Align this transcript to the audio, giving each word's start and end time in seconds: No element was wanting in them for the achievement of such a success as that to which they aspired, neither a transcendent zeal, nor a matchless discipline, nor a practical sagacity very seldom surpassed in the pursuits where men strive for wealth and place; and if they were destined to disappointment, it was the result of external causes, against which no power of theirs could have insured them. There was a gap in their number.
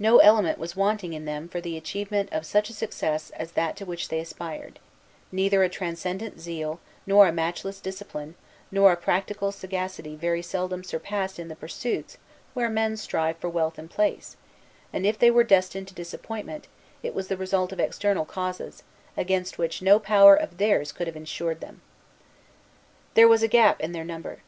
No 0.00 0.18
element 0.18 0.58
was 0.58 0.74
wanting 0.74 1.12
in 1.12 1.24
them 1.24 1.46
for 1.48 1.60
the 1.60 1.76
achievement 1.76 2.28
of 2.32 2.44
such 2.44 2.68
a 2.68 2.72
success 2.72 3.30
as 3.30 3.52
that 3.52 3.76
to 3.76 3.84
which 3.86 4.08
they 4.08 4.18
aspired, 4.18 4.80
neither 5.30 5.62
a 5.62 5.68
transcendent 5.68 6.40
zeal, 6.40 6.80
nor 7.06 7.28
a 7.28 7.32
matchless 7.32 7.78
discipline, 7.78 8.34
nor 8.72 8.90
a 8.90 8.96
practical 8.96 9.52
sagacity 9.52 10.16
very 10.16 10.42
seldom 10.42 10.82
surpassed 10.82 11.38
in 11.38 11.46
the 11.46 11.54
pursuits 11.54 12.18
where 12.54 12.68
men 12.68 12.96
strive 12.96 13.36
for 13.36 13.48
wealth 13.48 13.78
and 13.78 13.88
place; 13.88 14.36
and 14.92 15.06
if 15.06 15.16
they 15.16 15.30
were 15.30 15.44
destined 15.44 15.86
to 15.86 15.94
disappointment, 15.94 16.66
it 17.04 17.14
was 17.14 17.28
the 17.28 17.36
result 17.36 17.70
of 17.70 17.78
external 17.78 18.24
causes, 18.24 18.82
against 19.16 19.58
which 19.58 19.80
no 19.80 20.00
power 20.00 20.34
of 20.34 20.58
theirs 20.58 20.90
could 20.90 21.06
have 21.06 21.14
insured 21.14 21.60
them. 21.60 21.82
There 23.14 23.28
was 23.28 23.44
a 23.44 23.46
gap 23.48 23.80
in 23.80 23.92
their 23.92 24.02
number. 24.04 24.40